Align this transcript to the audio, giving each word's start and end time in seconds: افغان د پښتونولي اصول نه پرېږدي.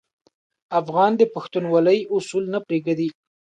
افغان 0.79 1.11
د 1.17 1.21
پښتونولي 1.33 1.99
اصول 2.15 2.43
نه 2.53 2.59
پرېږدي. 2.67 3.09